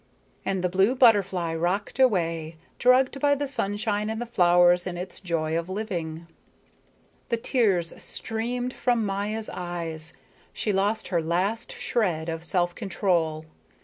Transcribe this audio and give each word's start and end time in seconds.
And 0.43 0.63
the 0.63 0.67
blue 0.67 0.95
butterfly 0.95 1.53
rocked 1.53 1.99
away, 1.99 2.55
drugged 2.79 3.19
by 3.19 3.35
the 3.35 3.47
sunshine 3.47 4.09
and 4.09 4.19
the 4.19 4.25
flowers 4.25 4.87
and 4.87 4.97
its 4.97 5.19
own 5.21 5.25
joy 5.25 5.55
of 5.55 5.69
living. 5.69 6.25
The 7.27 7.37
tears 7.37 7.93
streamed 8.03 8.73
from 8.73 9.05
Maya's 9.05 9.51
eyes; 9.53 10.13
she 10.53 10.73
lost 10.73 11.09
her 11.09 11.21
last 11.21 11.71
shred 11.73 12.29
of 12.29 12.43
self 12.43 12.73
control. 12.73 13.45